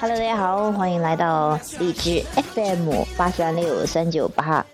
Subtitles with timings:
[0.00, 2.24] Hello，大家好，欢迎来到荔枝
[2.54, 4.64] FM 八三六三九八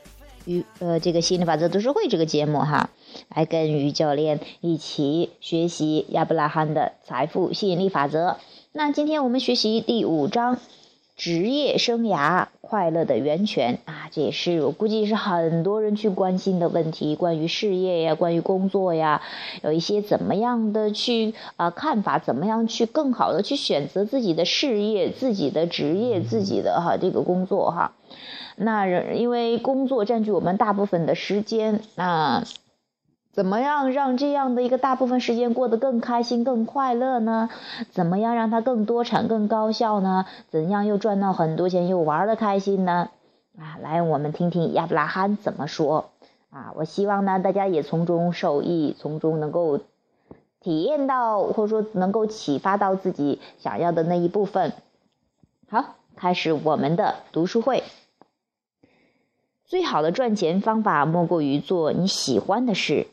[0.44, 2.90] 与呃这个心理法则读书会这个节目哈，
[3.34, 8.36] 来跟于教练一起学习亚伯拉罕的财富吸引力法则。
[8.72, 10.58] 那今天我们学习第五章。
[11.16, 17.16] 职业生涯快乐的源泉啊，这也是我估计是很多人去关心的问题。
[17.16, 19.22] 关于事业呀，关于工作呀，
[19.62, 27.92] 有一些怎么样的去啊看法，怎么样去更好的去选择自己的事业、自己的职业、自己的哈这个工作哈。
[28.56, 32.44] 那因为工作占据我们大部分的时间，那。
[33.36, 37.50] 怎么样让这样的一个大部分时间过得更开心、更快乐呢？
[37.90, 40.24] 怎么样让它更多产、更高效呢？
[40.48, 43.10] 怎样又赚到很多钱又玩的开心呢？
[43.58, 46.12] 啊，来，我们听听亚伯拉罕怎么说。
[46.48, 49.80] 啊，我希望呢，大家也从中受益，从中能够
[50.60, 54.72] 体验到，或者说能够启发到自己想要的那一部分。
[55.68, 57.84] 好，开始我们的读书会。
[59.66, 63.08] 最好的赚钱方法莫过于做你喜欢的事。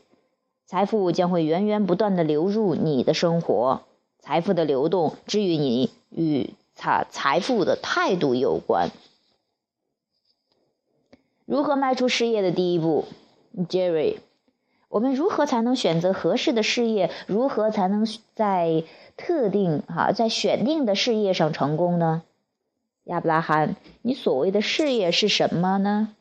[0.74, 3.82] 财富将会源源不断的流入你的生活，
[4.18, 8.90] 财富的流动只与你与财财富的态度有关。
[11.44, 13.04] 如何迈出事业的第一步
[13.56, 14.16] ，Jerry？
[14.88, 17.08] 我们如何才能选择合适的事业？
[17.28, 18.82] 如何才能在
[19.16, 22.24] 特定哈在选定的事业上成功呢？
[23.04, 26.16] 亚伯拉罕，你所谓的事业是什么呢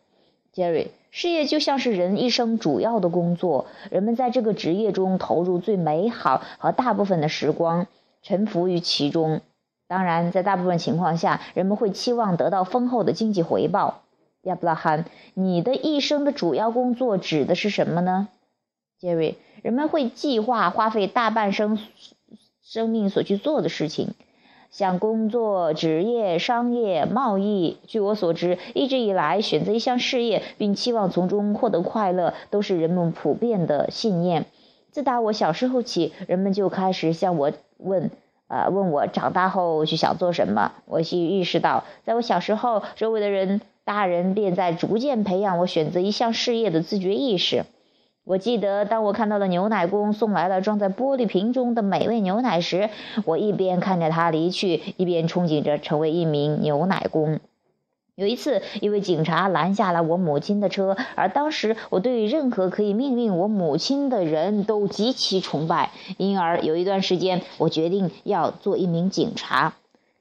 [0.53, 0.89] ，Jerry？
[1.15, 7.85] 事业就像是人一生主要的工作，人们在这个职业中投入最美好和大部分的时光，
[8.23, 9.41] 沉浮于其中。
[9.87, 14.01] 当然，在大部分情况下，人们会期望得到丰厚的经济回报。
[14.41, 18.27] 亚布拉罕，你的一生的主要工作指的是什么呢？
[18.97, 21.77] 杰瑞，人们会计划花费大半生
[22.63, 24.15] 生命所去做的事情。
[24.73, 34.47] 像工作、职业、商业、贸易，据我所知，一直以来选择一项事业并期望从中获得快乐，都是人们普遍的信念。
[34.89, 38.09] 自打我小时候起，人们就开始向我问，
[38.47, 40.71] 呃，问我长大后去想做什么。
[40.85, 47.65] 我意识到，在我小时候，周围的人、大人便在逐渐培养我选择一项事业的自觉意识。
[48.25, 52.89] 我记得，当我看到了牛奶工送来了装在玻璃瓶中的美味牛奶时，
[53.25, 57.41] 我一边看着他离去，一边憧憬着成为一名牛奶工。
[58.15, 69.73] 有一次，一位警察拦下了我母亲的车，而当时我对任何可以命令我母亲的人都极其崇拜，因而有一段时间，我决定要做一名警察。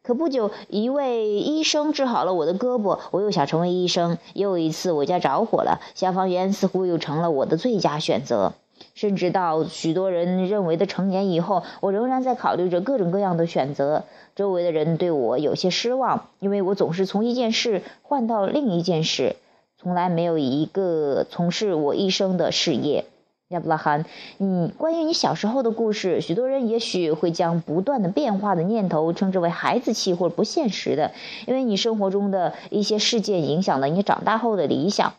[0.04, 4.18] 可不久，一位医生治好了我的胳膊，我又想成为医生。
[4.34, 8.54] 又一次，我家着火了，消防员似乎又成了我的最佳选择。
[8.94, 14.02] 甚至到许多人认为的成年以后，我仍然在考虑着各种各样的选择。
[14.34, 19.36] 周围的人对我有些失望，因为我总是从一件事换到另一件事，
[19.80, 23.04] 从来没有一个从事我一生的事业。
[23.52, 24.04] 亚伯拉罕，
[24.38, 31.12] 你关于你小时候的故事，许多人也许会将不断的变化的念头称之为孩子气或者不现实的，
[31.46, 35.12] 因为你生活中的一些事件影响了你长大后的理想。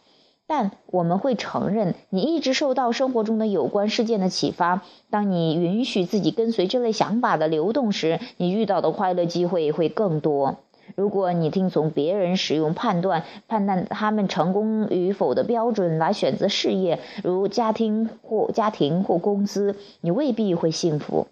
[0.45, 4.81] 但我们会承认，你一直受到生活中的有关事件的启发。
[5.09, 10.57] 当你允许自己跟随这类想法的流动时，你遇到的快乐机会会更多。
[10.95, 21.27] 如果你听从别人使用判断判断他们成功与否的标准来选择事业，如家庭或家庭或工资，你未必会幸福。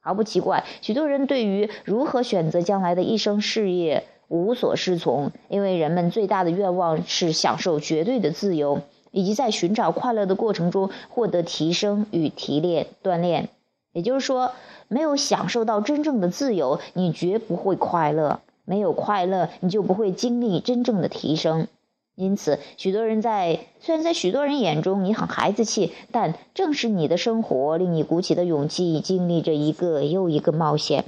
[0.00, 8.82] 毫不奇怪，许多人对于如何选择将来的一生事业无所适从，因为人们最大的愿望是享受绝对的自由，
[9.12, 13.48] 以及在寻找快乐的过程中获得提升与提炼锻炼。
[13.92, 14.52] 也就是说，
[14.88, 18.40] 没有享受到真正的自由，你绝不会快乐。
[18.64, 21.68] 没有快乐，你就不会经历真正的提升。
[22.16, 31.04] 因此，许多人在虽然在许多人眼中你很孩子气，但正是你的生活令你鼓起的勇气，经历着一个又一个冒险。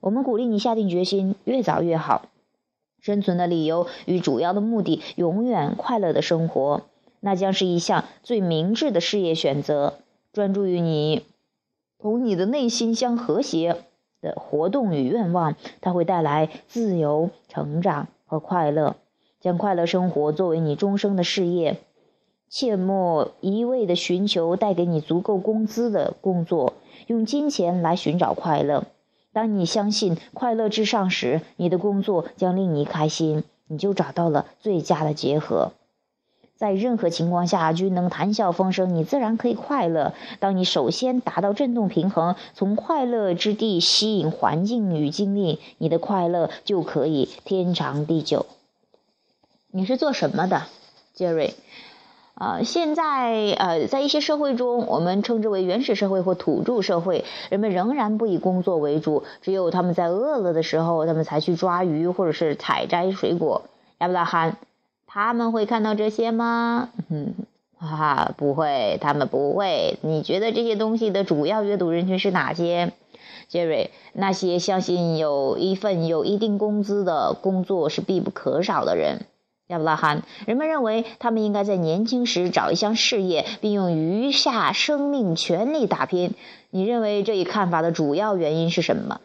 [0.00, 2.26] 我们鼓励你下定决心，越早越好。
[3.00, 6.82] 生存的理由与主要的目的，永远快乐的生活，
[7.20, 9.94] 那将是一项最明智的事业选择。
[10.34, 11.24] 专注于你
[11.98, 13.84] 同你的内心相和谐。
[14.20, 18.96] 的活动与愿望，它会带来自由、成长和快乐。
[19.40, 21.78] 将快乐生活作为你终生的事业，
[22.50, 26.74] 切莫一味的寻求带给你足够工资的工作，
[27.06, 28.84] 用金钱来寻找快乐。
[29.32, 35.72] 当你相信快乐至上时，你的工作将令你开心，你就找到了最佳的结合。
[36.60, 40.12] 在任何情况下均能谈笑风生，你自然可以快乐。
[40.40, 48.44] 当你首先达到振动平衡，从快乐之地吸引环境与经历，你的快乐就可以天长地久。
[49.70, 50.64] 你是做什么的，
[51.14, 51.54] 杰瑞？
[52.34, 63.62] 啊，现在呃，在一些社会中，我们称之为原始社会或土著社会，人们仍然不以工作为主，只有他们在饿了的时候，他们才去抓鱼或者是采摘水果。
[64.00, 64.58] 亚伯拉罕。
[65.12, 66.90] 他们会看到这些吗？
[67.08, 67.34] 嗯，
[67.76, 69.98] 哈哈，不会，他们不会。
[70.02, 72.92] 你觉得这些东西的主要阅读人群是哪些，
[73.48, 73.90] 杰瑞？
[74.12, 79.26] 那些相信有一份有一定工资的工作是必不可少的人。
[79.66, 86.34] 亚伯拉罕，人们认为他们应该在年轻时找一项事业，并用余下生命全力打拼。
[86.70, 89.20] 你认为这一看法的主要原因是什么？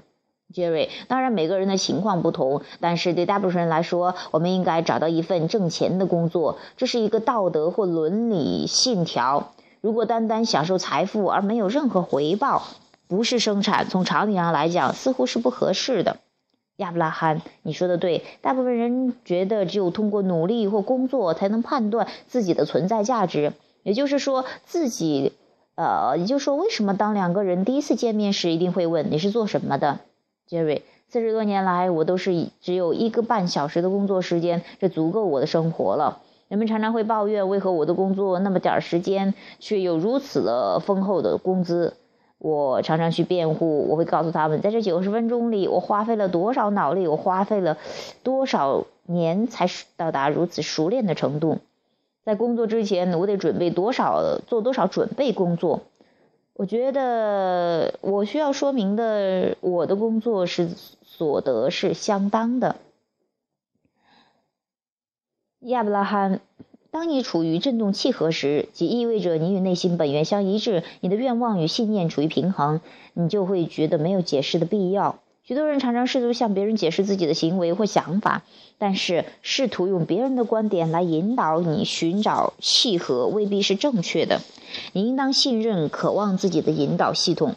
[0.53, 9.51] 杰瑞，当然每个人的情况不同，但是对大部分人来说，我们应该找到一份挣钱的工作，这是一个道德或伦理信条。
[9.81, 12.63] 如果单单享受财富而没有任何回报，
[13.07, 16.17] 不是生产，从常理上来讲，似乎是不合适的。
[16.77, 23.53] 亚伯拉罕，你说的对，大部分人觉得只有通过努力或工作才能判断自己的存在价值，
[23.83, 25.33] 也就是说，自己，
[25.75, 29.99] 呃，也就是说，为什么当两个人第一次见面时一定会问你是做什么的？
[30.47, 36.21] 杰瑞，四十多年来，我都是以只有一个半小时的工作时间，这足够我的生活了。
[36.49, 41.95] 人们常常会抱怨，为何我的工作那么点儿时间，却有如此的丰厚的工资？
[42.37, 47.77] 我常常去辩护，我会告诉他们，在这九十分钟里，我花费了多少脑力，我花费了
[48.21, 49.67] 多少年才
[49.97, 51.57] 到达如此熟练的程度。
[52.23, 55.81] 在工作之前，我得准备多少，做多少准备工作。
[56.57, 60.69] 我觉得我需要说明的，我的工作是
[61.03, 62.77] 所得是相当的。
[65.59, 66.39] 亚伯拉罕，
[66.91, 72.79] 当你处于振动契合时，即意味着你与内心本源相一致，你的愿望与信念处于平衡，
[73.13, 75.19] 你就会觉得没有解释的必要。
[75.47, 78.41] 许多人常常试图向别人解释自己的行为或想法，
[78.79, 84.41] 但是试图用别人的观点来引导你寻找契合未必是正确的。
[84.93, 87.53] 你应当信任、渴望自己的引导系统。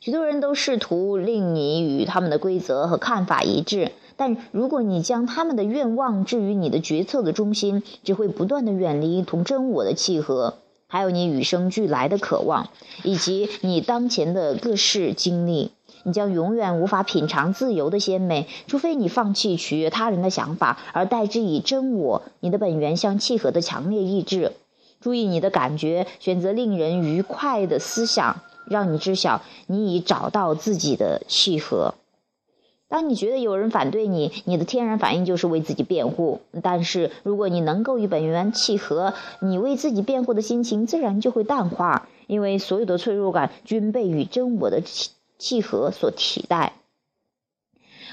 [0.00, 10.54] 许多人都试图令你与他们的规则和看法一致，但如果你将他们的愿望置于你的决策的中心，只会不断的远离同真我的契合，
[10.86, 12.70] 还有你与生俱来的渴望，
[13.04, 15.72] 以及你当前的各式经历。
[16.02, 24.52] 你将永远无法品尝自由的鲜美，除非你放弃取悦他人的想法，而代之以真我、你的本源相契合的强烈意志。
[25.00, 31.94] 注意你的感觉，选择令人愉快的思想，让你知晓你已找到自己的契合。
[32.88, 36.40] 当你觉得有人反对你，你的天然反应就是为自己辩护。
[36.60, 44.82] 但是如果你能够与本源契合，你为自己辩护的心情自然就会淡化，因为所有的脆弱感均被与真我的
[45.40, 45.60] 契。
[45.62, 46.74] 合所替代。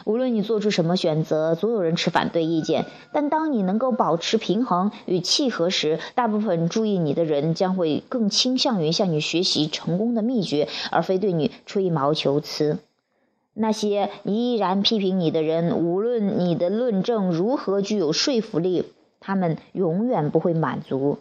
[0.05, 2.85] 无论你做出什么选择，总有人持反对意见。
[3.11, 12.77] 但当你能够保持平衡与契合时，大部分注意你的人将会更倾向于向你学习成功的秘诀，而非对你吹毛求疵。
[13.55, 18.85] 那些依然批评你的人，无论你的论证如何具有说服力，
[19.19, 21.17] 他们永远不会满足。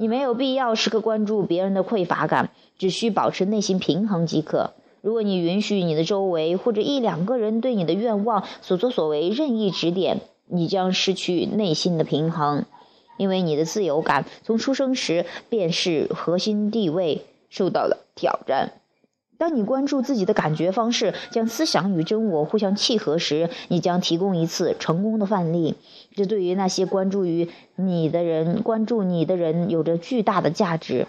[0.00, 4.72] 你没有必要时刻关注别人的匮乏感，只需保持内心平衡即可。
[5.02, 12.64] 如果你允许你的周围或者一两个人对你的愿望所作所为任意指点，你将失去内心的平衡，
[13.18, 18.79] 因为你的自由感从出生时便是核心地位受到了挑战。
[19.40, 25.76] 当你关注自己的感觉方式，将思想与真我互相契合时，你将提供一次成功的范例。
[26.14, 31.06] 这对于那些关注于你的人、关注你的人有着巨大的价值。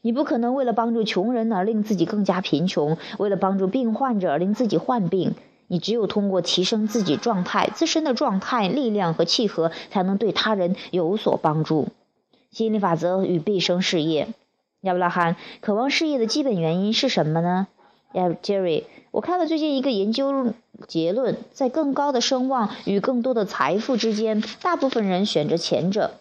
[0.00, 5.34] 你不可能为了帮助穷人而令自己更加贫穷，为了帮助病患者而令自己患病。
[5.66, 11.88] 你只有通过提升自己状态、自身的状态、力量和契合，才能对他人有所帮助。
[12.50, 14.28] 心理法则与毕生事业。
[14.82, 17.66] 亚伯拉罕，渴望事业的基本原因是什么呢？
[18.12, 20.54] 亚杰瑞，我看了最近一个研究
[20.86, 26.12] 结论，在更高的声望与更多的财富之间，大部分人选择前者。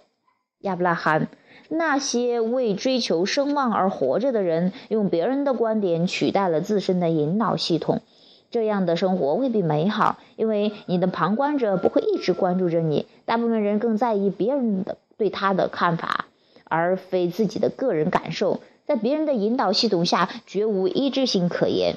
[0.61, 1.27] 亚伯拉罕，
[1.69, 8.01] 那些为追求声望而活着的人，用别人的观点取代了自身的引导系统，
[8.49, 16.25] 这样的生活未必美好，因为你的旁观者不会一直关注着你，大部分人更在意别人的对他的看法。
[16.69, 21.95] 而非自己的个人感受，在别人的引导系统下，绝无一致性可言。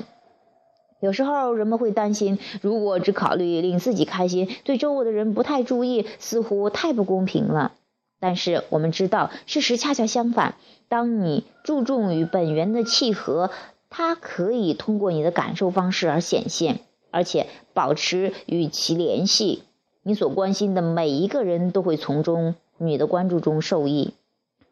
[1.00, 7.72] 有时候人们会担心，如果只考虑令自己开心，对周围的人不太注意，似乎太不公平了。
[8.20, 10.56] 但是我们知道，事实恰恰相反。
[10.88, 13.50] 当你注重与本源的契合，
[13.88, 19.62] 它可以通过你的感受方式而显现，而且保持与其联系。
[20.02, 24.12] 你所关心的每一个人都会从中你的关注中受益。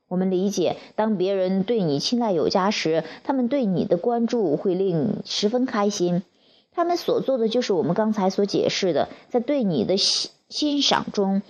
[0.08, 6.22] 我们理解，当别人对你青睐有加时，他们对你的关注会令十分开心。
[6.72, 11.42] 他们所做的就是我们刚才所解释的，在对你的欣欣赏中。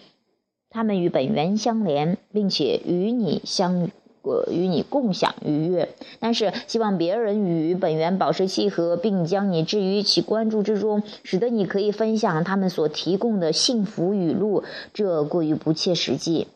[0.71, 3.89] 他们与本源相连，并且与你相，
[4.21, 5.89] 呃，与你共享愉悦。
[6.21, 14.63] 但是，希望别人与本源保持契合，并将你置于其关注之中，使得你可以分享他们所提供的幸福语录，
[14.93, 16.49] 这过于不切实际，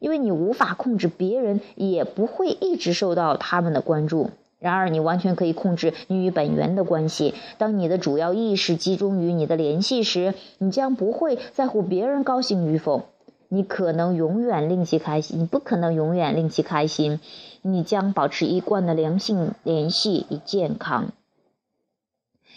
[0.00, 4.30] 因为你无法控制别人，也不会一直受到他们的关注。
[4.58, 7.34] 然而，你完全可以控制你与本源的关系。
[7.56, 13.04] 当你的主要意识集中于你的联系时，你将不会在乎别人高兴与否。
[13.48, 17.20] 你可能永远令其开心，你不可能永远令其开心。
[17.62, 21.12] 你将保持一贯的良性联系与健康。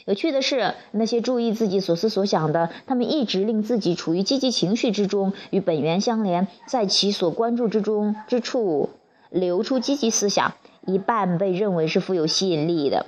[0.05, 8.89] 有趣的是，那些注意自己所思所想的，他们一直令自己处于积极情绪之中，与本源相连，在其所关注之中之处
[9.29, 10.55] 流出积极思想，
[10.85, 13.05] 一半被认为是富有吸引力的。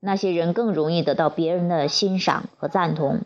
[0.00, 3.22] 那些人更容易得到别人的欣赏和赞同。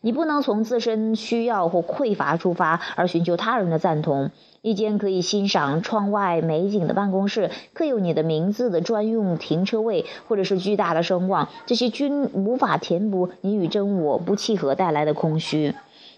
[0.00, 4.30] 你不能从自身需要或匮乏出发而寻求他人的赞同。
[4.60, 15.74] 一间可以欣赏窗外美景的办公室，刻有你的名字的专用停车位，或者是巨大的声望，这些均无法填补你与真我不契合带来的空虚。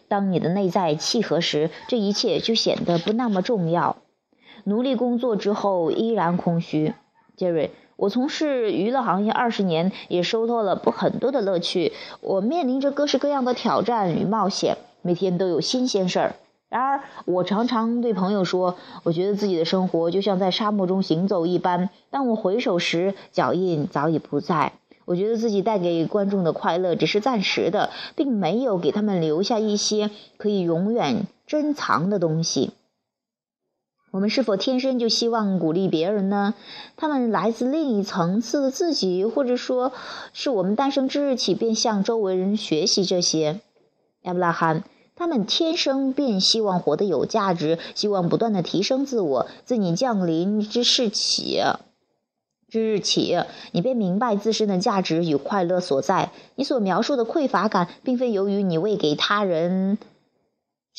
[0.09, 3.97] 当你的内在契合时，这一切就显得不那么重要。
[4.65, 6.95] 努力工作之后依然空虚，
[7.37, 7.71] 杰瑞。
[8.01, 11.93] 我从事娱乐行业二十年，也收获了不很多的乐趣。
[12.23, 16.35] 我面临着各式各样的挑战与冒险，每天都有新鲜事儿。
[16.71, 21.91] 然而，我常常对朋友说，我觉得自己的生活就像在沙漠中行走一般。
[22.09, 24.73] 当我回首时，脚印早已不在。
[25.05, 32.71] 我觉得自己带给观众的快乐只是暂时的，并没有给他们留下一些可以永远珍藏的东西。
[34.11, 36.55] 我们是否天生就希望鼓励别人呢？
[36.97, 39.93] 他们来自另一层次的自己，或者说
[40.33, 43.61] 是我们诞生之日起便向周围人学习这些。
[44.23, 44.83] 亚伯拉罕，
[45.15, 49.47] 他们天生便希望活得有价值，希望不断的提升自我。
[49.65, 51.61] 自你降临之时起，
[52.69, 53.39] 之日起，
[53.71, 56.33] 你便明白自身的价值与快乐所在。
[56.57, 59.99] 你所描述的匮乏感，并非由于你未给他人。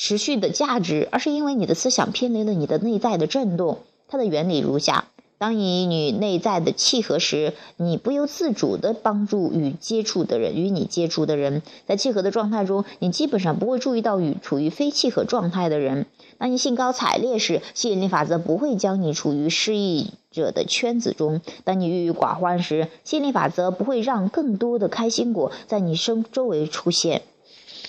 [0.03, 3.77] 持续的价值，而是因为你的思想偏离了你的内在的震动。
[4.08, 5.05] 它的原理如下：
[5.38, 16.08] 当你与内在的契合时，你不由自主地帮助与接触的人，与你接触的人，在契合的状态中，你基本上不会注意到与处于非契合状态的人。
[16.39, 27.22] 当你兴高采烈时，吸引力法则不会将你处于失意者的圈子中；当你郁郁寡欢时，吸引力法则不会让更多的开心果在你身周围出现。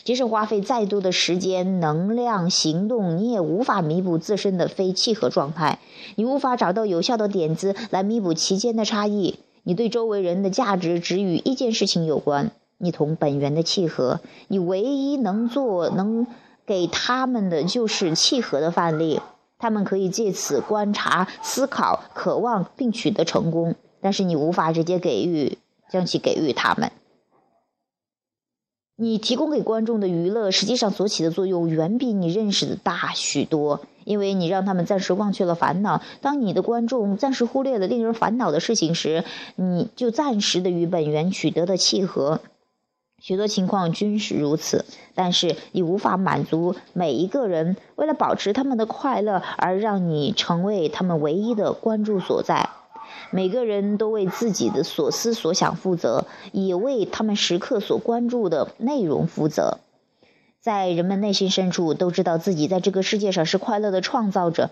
[0.05, 5.79] 即使花费再多的时间、能量、行动，你也无法弥补自身的非契合状态。
[6.17, 9.39] 你无法找到有效的点子来弥补其间的差异。
[9.63, 14.21] 你对周围人的价值只与一件事情有关：你同本源的契合。
[14.49, 16.27] 你唯一能做、能
[16.67, 19.21] 给他们的就是契合的范例。
[19.59, 25.57] 他们可以借此观察、思考、渴望并取得成功，但是你无法直接给予，
[25.89, 26.91] 将其给予他们。
[28.97, 36.03] 你提供给观众的娱乐，实际上所起的作用远比你认识的大许多，因为你让他们暂时忘却了烦恼。
[36.21, 39.25] 当你的观众暂时忽略了令人烦恼的事情时，
[39.57, 42.41] 你就暂时的与本源取得了契合。
[43.19, 44.85] 许多情况均是如此，
[45.15, 52.69] 但是你无法满足每一个人，为了保持他们的快乐而让你成为他们唯一的关注所在。
[53.33, 59.79] 每个人都为自己的所思所想负责，也为他们时刻所关注的内容负责。
[60.61, 64.71] 在人们内心深处，都知道自己在这个世界上是快乐的创造者。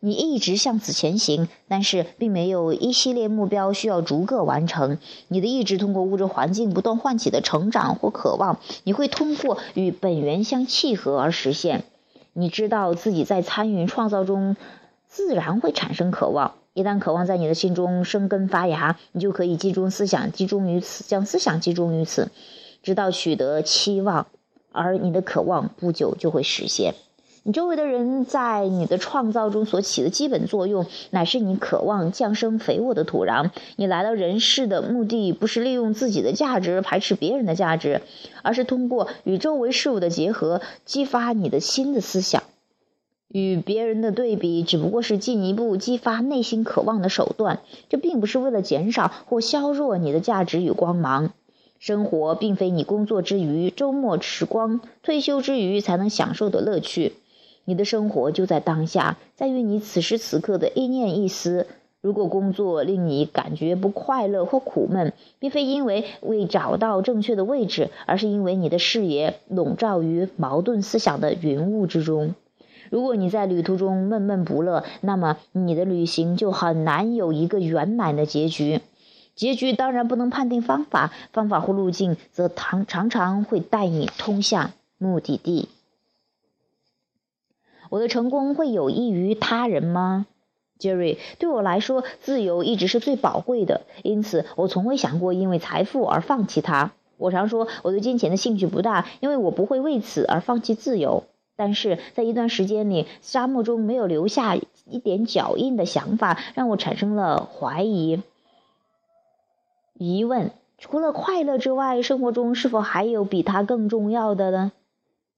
[0.00, 4.98] 你一直向此前行，但是并没有一系列目标需要逐个完成。
[5.26, 11.84] 你的意志通过物质环境不断唤起的成长或渴望，你会通过与本源相契合而实现。
[12.32, 14.56] 你知道自己在参与创造中，
[15.08, 16.54] 自然会产生渴望。
[16.78, 22.28] 一旦渴望在你的心中生根发芽，你就可以集中思想，集中于此，将思想集中于此，
[22.84, 24.28] 直到取得期望，
[24.70, 26.94] 而你的渴望不久就会实现。
[27.42, 33.50] 你周围的人在你的创造中所起的基本作用，乃是你渴望降生肥沃的土壤。
[33.74, 38.02] 你来到人世的目的，不是利用自己的价值排斥别人的价值，
[38.44, 42.44] 而是通过与周围事物的结合，激发你的新的思想。
[43.28, 47.60] 与别人的对比，只不过是进一步激发内心渴望的手段。
[47.88, 51.30] 这并不是为了减少或削弱你的价值与光芒。
[51.78, 57.12] 生活并非你工作之余、周末时光、退休之余才能享受的乐趣。
[57.64, 61.66] 你的生活就在当下，在于你此时此刻的一念一思。
[62.00, 72.34] 如果工作令你感觉不快乐或苦闷，并非因为未找到正确的位置，而是因为你的视野笼罩于矛盾思想的云雾之中。
[72.90, 78.80] 如果你在旅途中闷闷不乐，那么你的旅行就很难有一个圆满的结局。
[79.34, 85.68] 结局当然不能判定方法，方法或路径则常常常会带你通向目的地。
[87.88, 90.26] 我的成功会有益于他人吗
[90.78, 91.18] ，Jerry？
[91.38, 96.90] 对我来说，自由一直是最宝贵的，因此我从未想过因为财富而放弃它。
[97.16, 101.24] 我常说我对金钱的兴趣不大，因为我不会为此而放弃自由。
[101.58, 108.22] 但是在一段时间里，沙漠中没有留下一点脚印的想法，让我产生了怀疑、
[109.94, 114.70] 疑问：除了快乐之外，生活中是否还有比它更重要的呢？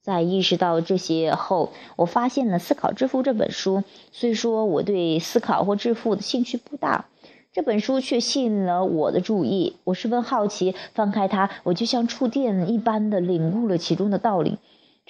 [0.03, 3.83] 在意识到这些后，我发现了《思考致富》这本书。
[4.13, 7.07] 虽说我对思考或致富的兴趣不大，
[7.53, 9.77] 这本书却吸引了我的注意。
[9.85, 14.59] 我十分好奇，翻开它，我就像触电一般的领悟了其中的道理。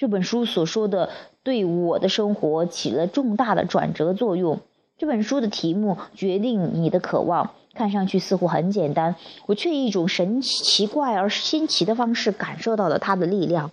[0.01, 1.11] 这本书所说的，
[1.43, 4.59] 对我的生活起了重大的转折作用。
[4.97, 9.13] 这本书的题目决定你的渴望，看上去似乎很简单，
[9.45, 13.69] 我却以一种神奇、奇怪而新奇的方式感受到了它的力量。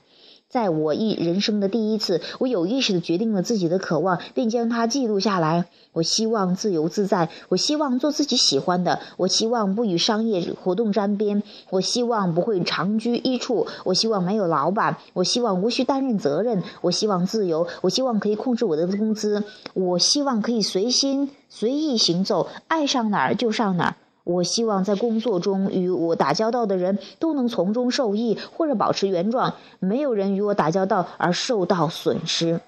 [0.49, 5.67] 在我一人生的第一次，我有意识地决定了自己的渴望，并将它记录下来。
[5.93, 23.97] 我希望自由自在，我希望做自己喜欢的，我希望不与商业活动沾边，我希望不会长居一处，我希望没有老板，我希望无需担任责任，我希望自由，我希望可以控制我的工资，我希望可以随心随意行走，爱上哪儿就上哪儿。
[24.29, 32.61] 我希望在工作中与我打交道的人都能从中受益，或者保持原状，没有人与我打交道而受到损失。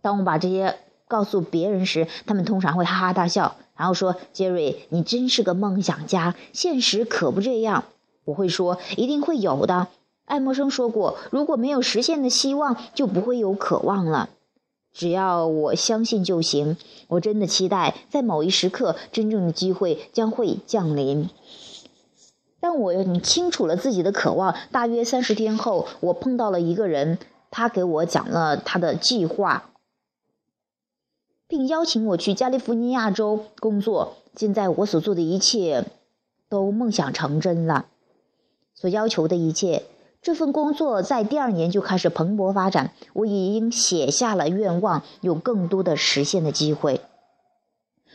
[0.00, 0.74] 当我把这些
[1.06, 7.84] 告诉别人时，他们通常会哈哈大笑，然后说：“杰瑞，你真是个梦想家，现实可不这样。”
[8.26, 9.86] 我会说：“一定会有的。”
[10.26, 14.30] 爱默生说过：“如果没有实现的希望，就不会有渴望了。”
[14.92, 16.76] 只要我相信就行。
[17.08, 21.28] 我真的期待在某一时刻，真正的机会将会降临。
[22.60, 27.18] 当我清楚了自己的渴望，大约三十天后，我碰到了一个人，
[27.50, 29.70] 他给我讲了他的计划，
[31.48, 34.16] 并邀请我去加利福尼亚州工作。
[34.36, 35.84] 现在我所做的一切
[36.48, 37.86] 都梦想成真了，
[38.74, 39.82] 所要求的一切。
[40.22, 42.92] 这份工作在第二年就开始蓬勃发展。
[43.12, 47.00] 我已经写下了愿望，有更多的实现的机会。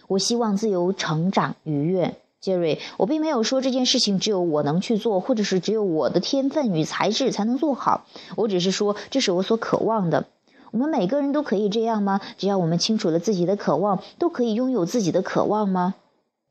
[0.08, 2.80] 我希望自由、成长、愉悦，杰瑞。
[2.96, 8.06] 我并没有说这件事情只有我能去做，或者是只有我的天分与才智才能做好。
[8.38, 10.28] 我只是说，这是我所渴望的。
[10.72, 12.22] 我们每个人都可以这样吗？
[12.38, 15.96] 只要我们清楚了自己的渴望，都可以拥有自己的渴望吗？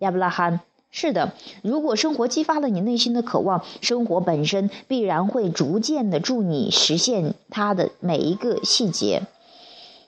[0.00, 0.60] 亚伯拉罕。
[0.98, 9.24] 是的，如果生活激发了你内心的渴望，生活本身必然会逐渐的助你实现它的每一个细节。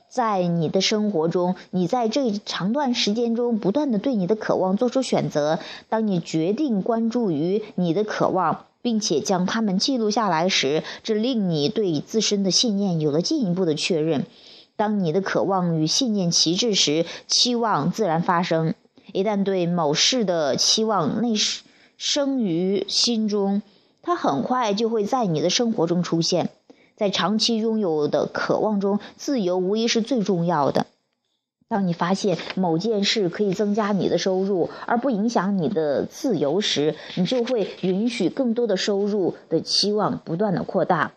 [0.08, 5.58] 在你的生活中，你在这长段时间中不断的对你的渴望做出选择。
[5.90, 14.24] 当你决定关注于你的渴望，并且将它们记录下来时，这令你对自身的信念有了进一步的确认。
[14.74, 18.72] 当你的渴望与信念齐致时，期望自然发生。
[19.12, 21.34] 一旦对某事的期望内
[21.96, 23.62] 生于心中，
[24.02, 26.50] 它很快就会在你的生活中出现。
[26.96, 30.86] 在长期拥有的渴望中，自由无疑是最重要的。
[31.68, 41.12] 当你发现某件事可以增加你的收入而不影响你的自由时，你就会允许更多的收入的期望不断的扩大。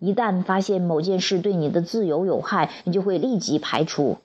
[0.00, 4.18] 一旦发现某件事对你的自由有害，你就会立即排除。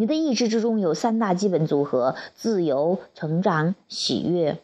[0.00, 4.56] 你的意志之中有三大基本组合：自由、成长、喜悦。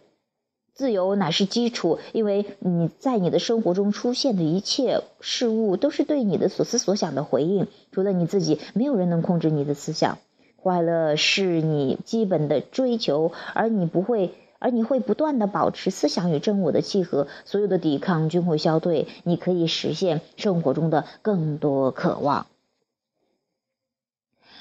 [0.72, 7.66] 自由乃是基础，因为你在你的生活中出现的一切事物都是对你的所思所想的回应。
[7.92, 10.16] 除了你自己，没有人能控制你的思想。
[10.56, 19.06] 快乐是你基本的追求，而你不会，而你会不断的保持思想与真我的契合，所有的抵抗均会消退。
[19.24, 22.46] 你可以实现生活中的更多渴望。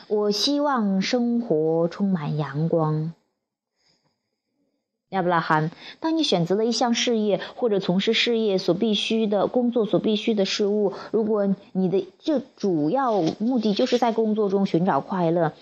[0.08, 3.14] 我希望生活充满阳光。
[5.10, 15.54] 亚伯拉罕，当你选择了一项事业或者从事事业所必须的工作所必须的事物，如果你的这主要目的就是在工作中寻找快乐，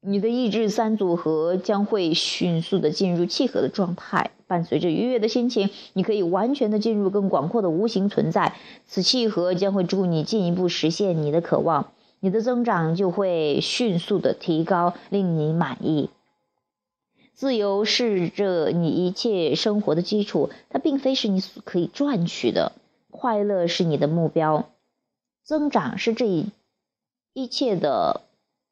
[0.00, 4.32] 你的意志三组合将会迅速的进入契合的状态。
[4.46, 8.54] 伴随着愉悦的心情，你可以完全的进入更广阔的无形存在。
[8.86, 11.92] 此契合将会助你进一步实现你的渴望，
[12.24, 16.08] 你的增长就会迅速的提高，令你满意。
[17.34, 22.72] 自由是这你一切生活的基础，它并非是你所可以赚取的。
[23.10, 24.70] 快乐是你的目标，
[25.42, 26.46] 增长是这一
[27.34, 28.22] 一切的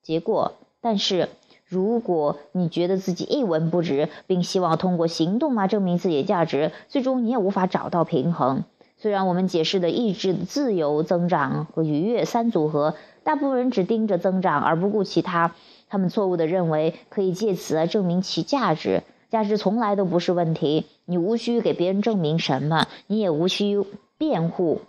[0.02, 0.54] 结果。
[0.80, 1.28] 但是，
[1.66, 8.64] 如果你觉得自己一文不值，并希望通过行动来证明自己的价值，最终你也无法找到平衡。
[8.96, 15.54] 虽然我们解释的意志自由、增长和愉悦三组合，大部分人只盯着增长而不顾其他。
[15.88, 20.87] 他们错误地认为可以借此来证明其价值，价值从来都不是问题。
[21.04, 23.85] 你无需给别人证明什么，你也无需
[24.16, 24.80] 辩护。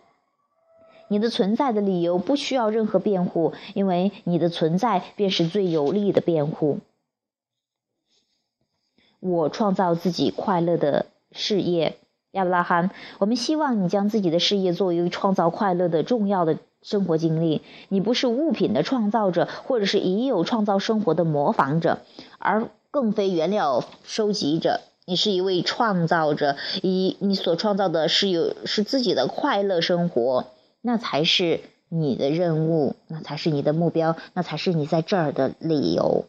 [1.09, 6.79] 你的存在的理由不需要任何辩护，因为你的存在便是最有力的辩护。
[9.19, 11.97] 我创造自己快乐的事业，
[12.31, 12.91] 亚伯拉罕。
[13.19, 16.57] 我们希望你将自己的事业作为创造快乐的重要的。
[16.83, 22.01] 生活经历，你不是物品的创造者，或者是已有创造生活的模仿者，
[22.37, 24.81] 而更非原料收集者。
[25.05, 30.45] 你是一位创造者，以你所创造的是有是自己的快乐生活，
[30.81, 36.25] 那才是你的任务，那才是你的目标，那才是你在这儿的理由。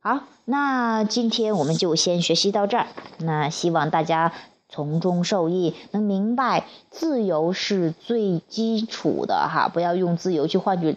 [0.00, 2.86] 好，那今天我们就先学习到这儿。
[3.18, 4.32] 那希望大家。
[4.68, 10.96] 从中受益，能明白自由是最基础的哈，不要用自由去换取，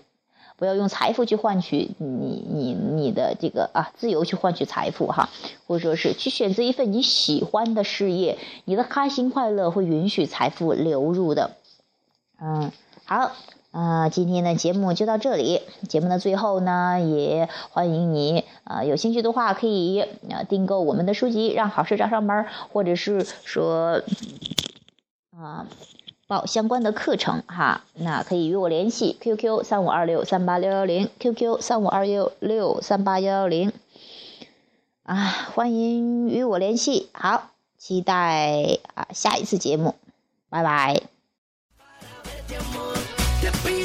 [0.58, 5.30] 不要用财富去换取你你你的这个啊自由去换取财富哈，
[5.68, 11.52] 或者说是去选择一份你喜欢的事业，你的开心快乐会允许财富流入的，
[12.40, 12.72] 嗯，
[13.06, 13.32] 好。
[13.72, 15.62] 啊，今天的节目就到这里。
[15.88, 24.02] 节目的最后呢，也欢迎你啊，有兴趣的话可以啊订购我们的书籍，让好事找上门，或者是说
[25.38, 25.66] 啊
[26.28, 27.86] 报相关的课程哈。
[27.94, 33.72] 那可以与我联系，QQ 三五二六三八六幺零，QQ 三五二六六三八幺幺零。
[35.04, 35.16] 啊，
[35.56, 37.10] 欢迎与我联系。
[37.14, 39.96] 好，期待啊下一次节目，
[40.50, 41.02] 拜拜。
[43.42, 43.81] to be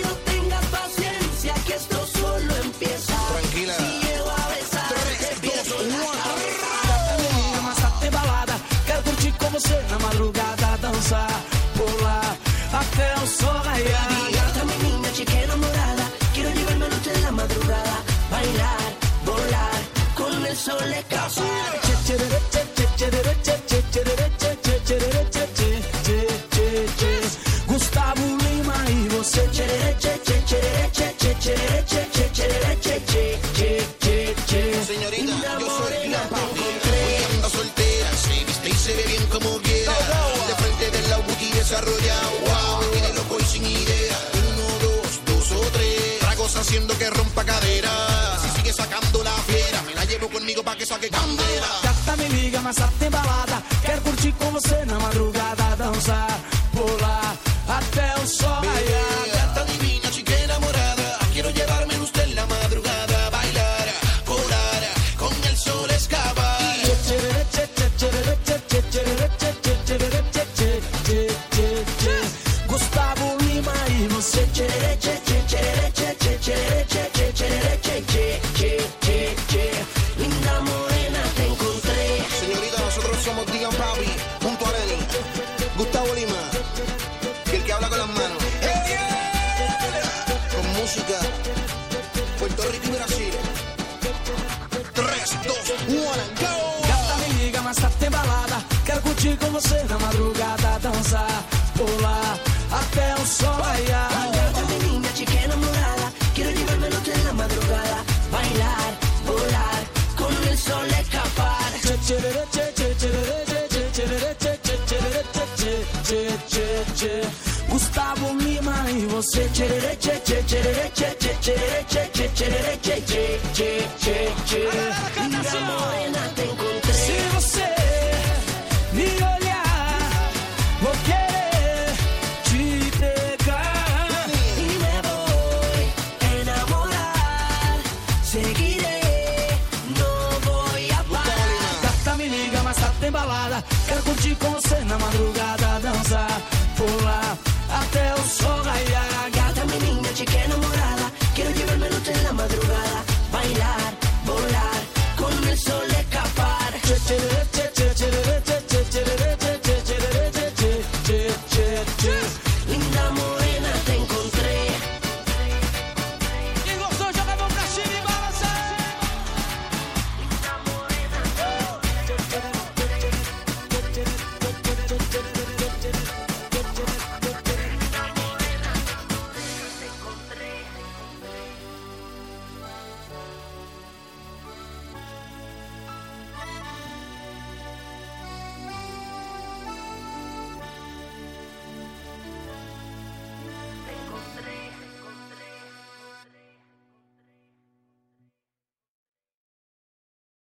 [119.33, 123.07] çek çek çek çek çek çek çek çek çek çek çek
[123.55, 125.16] çek çek çek